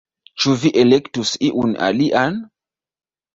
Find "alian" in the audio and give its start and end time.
1.89-2.41